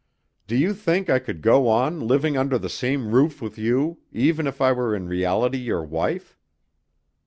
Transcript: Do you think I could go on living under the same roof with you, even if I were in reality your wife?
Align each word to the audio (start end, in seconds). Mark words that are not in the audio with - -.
Do 0.47 0.55
you 0.55 0.73
think 0.73 1.11
I 1.11 1.19
could 1.19 1.43
go 1.43 1.67
on 1.67 1.99
living 1.99 2.35
under 2.35 2.57
the 2.57 2.69
same 2.71 3.11
roof 3.11 3.39
with 3.39 3.59
you, 3.59 3.99
even 4.11 4.47
if 4.47 4.59
I 4.59 4.71
were 4.71 4.95
in 4.95 5.07
reality 5.07 5.59
your 5.59 5.83
wife? 5.83 6.39